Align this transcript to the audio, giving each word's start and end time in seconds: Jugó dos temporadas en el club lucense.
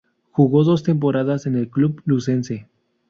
Jugó 0.31 0.63
dos 0.63 0.81
temporadas 0.81 1.45
en 1.45 1.55
el 1.55 1.69
club 1.69 2.01
lucense. 2.05 2.67